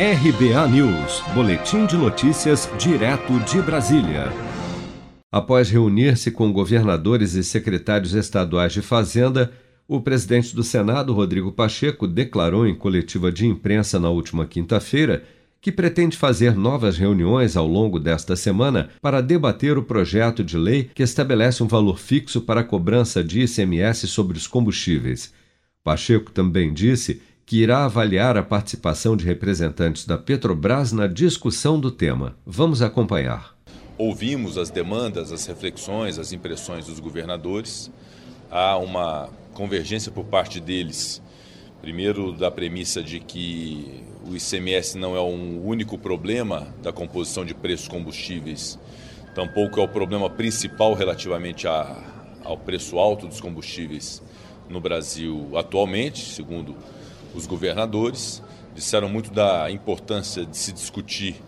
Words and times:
RBA 0.00 0.68
News, 0.68 1.24
Boletim 1.34 1.84
de 1.84 1.96
Notícias, 1.96 2.70
direto 2.78 3.36
de 3.40 3.60
Brasília. 3.60 4.32
Após 5.28 5.70
reunir-se 5.70 6.30
com 6.30 6.52
governadores 6.52 7.34
e 7.34 7.42
secretários 7.42 8.14
estaduais 8.14 8.72
de 8.72 8.80
Fazenda, 8.80 9.50
o 9.88 10.00
presidente 10.00 10.54
do 10.54 10.62
Senado, 10.62 11.12
Rodrigo 11.12 11.50
Pacheco, 11.50 12.06
declarou 12.06 12.64
em 12.64 12.76
coletiva 12.76 13.32
de 13.32 13.44
imprensa 13.44 13.98
na 13.98 14.08
última 14.08 14.46
quinta-feira 14.46 15.24
que 15.60 15.72
pretende 15.72 16.16
fazer 16.16 16.54
novas 16.54 16.96
reuniões 16.96 17.56
ao 17.56 17.66
longo 17.66 17.98
desta 17.98 18.36
semana 18.36 18.90
para 19.02 19.20
debater 19.20 19.76
o 19.76 19.82
projeto 19.82 20.44
de 20.44 20.56
lei 20.56 20.88
que 20.94 21.02
estabelece 21.02 21.60
um 21.60 21.66
valor 21.66 21.98
fixo 21.98 22.40
para 22.42 22.60
a 22.60 22.64
cobrança 22.64 23.24
de 23.24 23.40
ICMS 23.40 24.06
sobre 24.06 24.38
os 24.38 24.46
combustíveis. 24.46 25.34
Pacheco 25.82 26.30
também 26.30 26.72
disse 26.72 27.20
que 27.48 27.62
irá 27.62 27.86
avaliar 27.86 28.36
a 28.36 28.42
participação 28.42 29.16
de 29.16 29.24
representantes 29.24 30.04
da 30.04 30.18
Petrobras 30.18 30.92
na 30.92 31.06
discussão 31.06 31.80
do 31.80 31.90
tema. 31.90 32.36
Vamos 32.44 32.82
acompanhar. 32.82 33.56
Ouvimos 33.96 34.58
as 34.58 34.68
demandas, 34.68 35.32
as 35.32 35.46
reflexões, 35.46 36.18
as 36.18 36.30
impressões 36.30 36.84
dos 36.84 37.00
governadores. 37.00 37.90
Há 38.50 38.76
uma 38.76 39.30
convergência 39.54 40.12
por 40.12 40.26
parte 40.26 40.60
deles, 40.60 41.22
primeiro 41.80 42.32
da 42.32 42.50
premissa 42.50 43.02
de 43.02 43.18
que 43.18 44.04
o 44.30 44.36
ICMS 44.36 44.98
não 44.98 45.16
é 45.16 45.22
um 45.22 45.66
único 45.66 45.96
problema 45.96 46.68
da 46.82 46.92
composição 46.92 47.46
de 47.46 47.54
preços 47.54 47.88
combustíveis, 47.88 48.78
tampouco 49.34 49.80
é 49.80 49.82
o 49.82 49.88
problema 49.88 50.28
principal 50.28 50.92
relativamente 50.92 51.66
a, 51.66 51.96
ao 52.44 52.58
preço 52.58 52.98
alto 52.98 53.26
dos 53.26 53.40
combustíveis 53.40 54.22
no 54.68 54.82
Brasil 54.82 55.56
atualmente, 55.56 56.20
segundo 56.20 56.76
os 57.34 57.46
governadores. 57.46 58.42
Disseram 58.74 59.08
muito 59.08 59.30
da 59.32 59.70
importância 59.70 60.44
de 60.46 60.56
se 60.56 60.72
discutir 60.72 61.42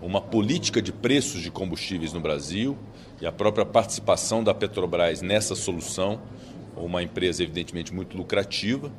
uma 0.00 0.20
política 0.20 0.82
de 0.82 0.92
preços 0.92 1.40
de 1.40 1.50
combustíveis 1.50 2.12
no 2.12 2.20
Brasil 2.20 2.76
e 3.20 3.26
a 3.26 3.30
própria 3.30 3.64
participação 3.64 4.42
da 4.42 4.52
Petrobras 4.52 5.22
nessa 5.22 5.54
solução, 5.54 6.20
uma 6.76 7.02
empresa 7.02 7.42
evidentemente 7.42 7.94
muito 7.94 8.16
lucrativa. 8.16 8.90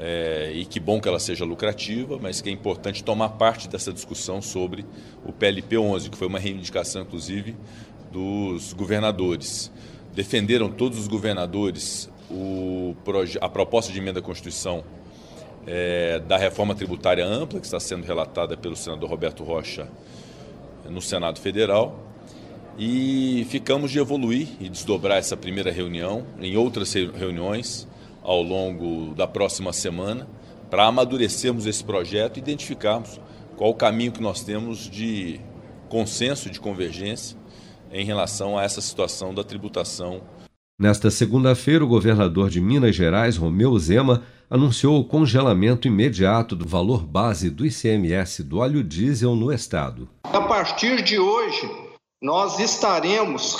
É, 0.00 0.52
e 0.54 0.64
que 0.64 0.78
bom 0.78 1.00
que 1.00 1.08
ela 1.08 1.18
seja 1.18 1.44
lucrativa, 1.44 2.18
mas 2.22 2.40
que 2.40 2.48
é 2.48 2.52
importante 2.52 3.02
tomar 3.02 3.30
parte 3.30 3.68
dessa 3.68 3.92
discussão 3.92 4.40
sobre 4.40 4.86
o 5.26 5.32
PLP 5.32 5.76
11, 5.76 6.08
que 6.08 6.16
foi 6.16 6.28
uma 6.28 6.38
reivindicação, 6.38 7.02
inclusive, 7.02 7.56
dos 8.12 8.72
governadores. 8.72 9.72
Defenderam 10.14 10.70
todos 10.70 11.00
os 11.00 11.08
governadores 11.08 12.08
o, 12.30 12.94
a 13.40 13.48
proposta 13.48 13.92
de 13.92 13.98
emenda 13.98 14.20
à 14.20 14.22
Constituição 14.22 14.84
é, 15.70 16.18
da 16.20 16.38
reforma 16.38 16.74
tributária 16.74 17.26
ampla, 17.26 17.60
que 17.60 17.66
está 17.66 17.78
sendo 17.78 18.06
relatada 18.06 18.56
pelo 18.56 18.74
senador 18.74 19.10
Roberto 19.10 19.44
Rocha 19.44 19.86
no 20.88 21.02
Senado 21.02 21.38
Federal. 21.40 22.04
E 22.78 23.46
ficamos 23.50 23.90
de 23.90 23.98
evoluir 23.98 24.48
e 24.58 24.68
desdobrar 24.68 25.18
essa 25.18 25.36
primeira 25.36 25.70
reunião 25.70 26.24
em 26.40 26.56
outras 26.56 26.94
reuniões 26.94 27.86
ao 28.22 28.42
longo 28.42 29.14
da 29.14 29.26
próxima 29.26 29.72
semana 29.72 30.26
para 30.70 30.86
amadurecermos 30.86 31.66
esse 31.66 31.84
projeto 31.84 32.36
e 32.36 32.40
identificarmos 32.40 33.20
qual 33.56 33.70
o 33.70 33.74
caminho 33.74 34.12
que 34.12 34.22
nós 34.22 34.42
temos 34.42 34.88
de 34.88 35.40
consenso, 35.88 36.48
de 36.48 36.60
convergência 36.60 37.36
em 37.92 38.04
relação 38.04 38.56
a 38.56 38.62
essa 38.62 38.80
situação 38.80 39.34
da 39.34 39.42
tributação 39.42 40.22
Nesta 40.80 41.10
segunda-feira, 41.10 41.84
o 41.84 41.88
governador 41.88 42.48
de 42.48 42.60
Minas 42.60 42.94
Gerais, 42.94 43.36
Romeu 43.36 43.76
Zema, 43.80 44.22
anunciou 44.48 45.00
o 45.00 45.04
congelamento 45.04 45.88
imediato 45.88 46.54
do 46.54 46.68
valor 46.68 47.02
base 47.02 47.50
do 47.50 47.66
ICMS 47.66 48.44
do 48.44 48.58
óleo 48.58 48.84
diesel 48.84 49.34
no 49.34 49.52
estado. 49.52 50.08
A 50.22 50.40
partir 50.42 51.02
de 51.02 51.18
hoje, 51.18 51.68
nós 52.22 52.60
estaremos 52.60 53.56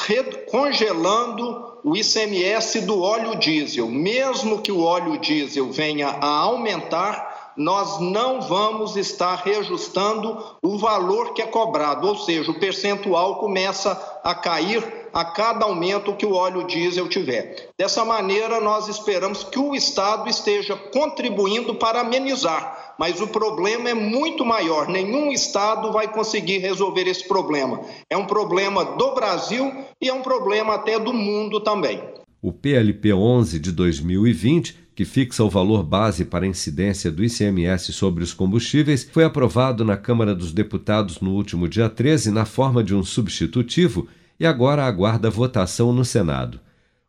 congelando 0.48 1.80
o 1.82 1.96
ICMS 1.96 2.82
do 2.82 3.02
óleo 3.02 3.36
diesel. 3.36 3.88
Mesmo 3.88 4.62
que 4.62 4.70
o 4.70 4.82
óleo 4.82 5.18
diesel 5.18 5.72
venha 5.72 6.10
a 6.20 6.28
aumentar, 6.28 7.52
nós 7.56 7.98
não 7.98 8.40
vamos 8.42 8.96
estar 8.96 9.42
reajustando 9.44 10.38
o 10.62 10.78
valor 10.78 11.34
que 11.34 11.42
é 11.42 11.46
cobrado, 11.48 12.06
ou 12.06 12.16
seja, 12.16 12.48
o 12.52 12.60
percentual 12.60 13.40
começa 13.40 14.20
a 14.22 14.36
cair 14.36 14.97
a 15.12 15.24
cada 15.24 15.64
aumento 15.64 16.14
que 16.14 16.26
o 16.26 16.32
óleo 16.32 16.66
diesel 16.66 17.08
tiver. 17.08 17.70
Dessa 17.78 18.04
maneira, 18.04 18.60
nós 18.60 18.88
esperamos 18.88 19.44
que 19.44 19.58
o 19.58 19.74
Estado 19.74 20.28
esteja 20.28 20.76
contribuindo 20.76 21.74
para 21.74 22.00
amenizar, 22.00 22.94
mas 22.98 23.20
o 23.20 23.28
problema 23.28 23.90
é 23.90 23.94
muito 23.94 24.44
maior. 24.44 24.88
Nenhum 24.88 25.32
Estado 25.32 25.92
vai 25.92 26.08
conseguir 26.08 26.58
resolver 26.58 27.08
esse 27.08 27.26
problema. 27.26 27.80
É 28.10 28.16
um 28.16 28.26
problema 28.26 28.84
do 28.84 29.14
Brasil 29.14 29.72
e 30.00 30.08
é 30.08 30.12
um 30.12 30.22
problema 30.22 30.74
até 30.74 30.98
do 30.98 31.12
mundo 31.12 31.60
também. 31.60 32.02
O 32.40 32.52
PLP 32.52 33.12
11 33.12 33.58
de 33.58 33.72
2020 33.72 34.88
que 34.98 35.04
fixa 35.04 35.44
o 35.44 35.48
valor 35.48 35.84
base 35.84 36.24
para 36.24 36.44
a 36.44 36.48
incidência 36.48 37.08
do 37.08 37.22
ICMS 37.22 37.92
sobre 37.92 38.24
os 38.24 38.34
combustíveis, 38.34 39.08
foi 39.12 39.22
aprovado 39.22 39.84
na 39.84 39.96
Câmara 39.96 40.34
dos 40.34 40.52
Deputados 40.52 41.20
no 41.20 41.34
último 41.34 41.68
dia 41.68 41.88
13 41.88 42.32
na 42.32 42.44
forma 42.44 42.82
de 42.82 42.96
um 42.96 43.04
substitutivo 43.04 44.08
e 44.38 44.46
agora 44.46 44.84
aguarda 44.84 45.30
votação 45.30 45.92
no 45.92 46.04
Senado. 46.04 46.60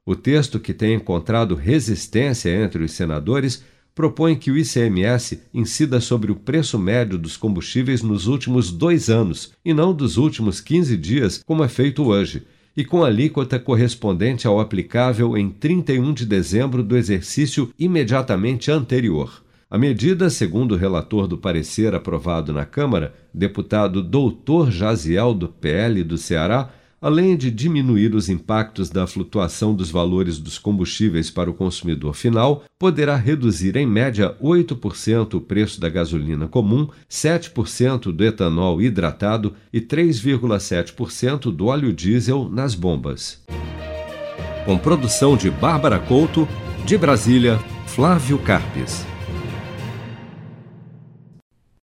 O 0.06 0.16
texto, 0.16 0.60
que 0.60 0.74
tem 0.74 0.96
encontrado 0.96 1.54
resistência 1.54 2.50
entre 2.50 2.84
os 2.84 2.92
senadores, 2.94 3.64
propõe 3.94 4.36
que 4.36 4.50
o 4.50 4.58
ICMS 4.58 5.42
incida 5.54 6.00
sobre 6.00 6.32
o 6.32 6.36
preço 6.36 6.80
médio 6.80 7.18
dos 7.18 7.36
combustíveis 7.36 8.02
nos 8.02 8.28
últimos 8.28 8.72
dois 8.72 9.10
anos 9.10 9.52
e 9.64 9.74
não 9.74 9.94
dos 9.94 10.18
últimos 10.18 10.62
15 10.62 10.96
dias, 10.98 11.44
como 11.46 11.64
é 11.64 11.68
feito 11.68 12.06
hoje, 12.06 12.44
e 12.76 12.86
com 12.86 13.04
alíquota 13.04 13.60
correspondente 13.60 14.48
ao 14.48 14.60
aplicável 14.60 15.38
em 15.38 15.50
31 15.50 16.14
de 16.14 16.26
dezembro 16.26 16.82
do 16.82 16.96
exercício 16.96 17.74
imediatamente 17.78 18.72
anterior. 18.72 19.44
A 19.70 19.78
medida, 19.78 20.30
segundo 20.30 20.76
o 20.76 20.78
relator 20.78 21.28
do 21.28 21.38
parecer 21.38 21.94
aprovado 21.94 22.54
na 22.54 22.66
Câmara, 22.66 23.14
deputado 23.34 24.02
Doutor 24.02 24.72
Jaziel 24.72 25.34
do 25.34 25.50
PL 25.50 26.04
do 26.04 26.18
Ceará, 26.18 26.72
além 27.02 27.36
de 27.38 27.50
diminuir 27.50 28.14
os 28.14 28.30
impactos 28.30 28.90
da 28.90 29.08
flutuação 29.08 29.74
dos 29.74 29.90
valores 29.90 30.38
dos 30.38 30.58
combustíveis 30.58 31.30
para 31.30 31.50
o 31.50 31.54
consumidor 31.54 32.14
final, 32.14 32.64
poderá 32.78 33.16
reduzir 33.16 33.76
em 33.76 33.86
média 33.86 34.36
8% 34.42 35.36
o 35.36 35.42
preço 35.42 35.80
da 35.80 35.90
gasolina 35.90 36.48
comum, 36.48 36.88
7% 37.10 38.12
do 38.12 38.24
etanol 38.24 38.82
hidratado 38.82 39.54
e 39.72 39.80
3,7% 39.80 41.52
do 41.52 41.68
óleo 41.68 41.94
diesel 41.94 42.50
nas 42.50 42.76
bombas. 42.76 43.42
Com 44.66 44.78
produção 44.78 45.36
de 45.36 45.50
Bárbara 45.50 46.00
Couto, 46.00 46.48
de 46.86 46.98
Brasília, 46.98 47.58
Flávio 47.88 48.38
Carpes. 48.40 49.06